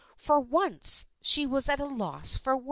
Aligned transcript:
For 0.17 0.39
once 0.39 1.05
she 1.21 1.45
was 1.45 1.69
at 1.69 1.79
a 1.79 1.85
loss 1.85 2.35
for 2.35 2.57
words. 2.57 2.59